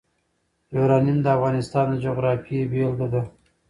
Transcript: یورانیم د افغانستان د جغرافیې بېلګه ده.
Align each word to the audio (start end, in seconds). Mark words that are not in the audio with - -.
یورانیم 0.75 1.17
د 1.23 1.27
افغانستان 1.37 1.85
د 1.89 1.93
جغرافیې 2.05 2.67
بېلګه 2.71 3.07
ده. 3.13 3.21